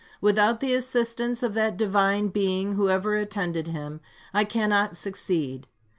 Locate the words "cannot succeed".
4.45-5.67